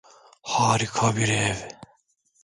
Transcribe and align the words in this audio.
Harika 0.41 1.15
bir 1.15 1.29
ev. 1.29 1.69